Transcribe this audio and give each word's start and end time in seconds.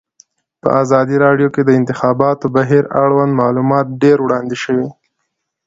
په 0.61 0.69
ازادي 0.81 1.15
راډیو 1.25 1.49
کې 1.55 1.61
د 1.63 1.65
د 1.69 1.75
انتخاباتو 1.79 2.45
بهیر 2.55 2.83
اړوند 3.03 3.31
معلومات 3.41 3.85
ډېر 4.03 4.17
وړاندې 4.21 4.55
شوي. 4.63 4.89